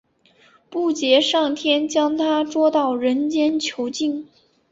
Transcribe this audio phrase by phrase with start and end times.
[0.67, 4.27] 布杰上天将它捉到人间囚禁。